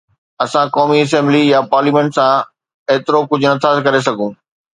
اسان 0.43 0.67
قومي 0.77 0.95
اسيمبلي 1.03 1.41
يا 1.51 1.59
پارليامينٽ 1.73 2.17
سان 2.17 2.33
ايترو 2.95 3.21
ڪجهه 3.31 3.53
نٿا 3.61 3.77
ڪري 3.89 4.03
سگهون 4.09 4.35